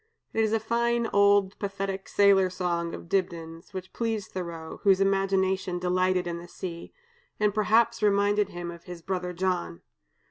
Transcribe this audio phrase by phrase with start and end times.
[0.33, 5.77] It is a fine old pathetic sailor song of Dibdin's, which pleased Thoreau (whose imagination
[5.77, 6.91] delighted in the sea),
[7.39, 9.83] and perhaps reminded him of his brother John.